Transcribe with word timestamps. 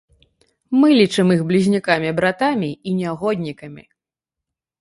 Мы 0.83 0.87
лічым 0.99 1.27
іх 1.35 1.43
блізнюкамі-братамі 1.51 2.71
і 2.93 2.95
нягоднікамі. 3.03 3.83